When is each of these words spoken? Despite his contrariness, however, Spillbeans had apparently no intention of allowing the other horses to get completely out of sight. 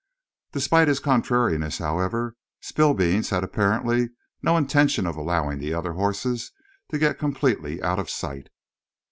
Despite 0.51 0.87
his 0.87 0.99
contrariness, 0.99 1.77
however, 1.77 2.35
Spillbeans 2.59 3.29
had 3.29 3.43
apparently 3.43 4.09
no 4.41 4.57
intention 4.57 5.05
of 5.05 5.15
allowing 5.15 5.59
the 5.59 5.75
other 5.75 5.93
horses 5.93 6.51
to 6.89 6.97
get 6.97 7.19
completely 7.19 7.83
out 7.83 7.99
of 7.99 8.09
sight. 8.09 8.49